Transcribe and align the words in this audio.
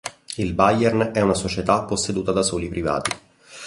Il 0.37 0.55
Bayern 0.55 1.11
è 1.13 1.21
una 1.21 1.35
società 1.35 1.83
posseduta 1.83 2.31
da 2.31 2.41
soli 2.41 2.67
privati. 2.69 3.11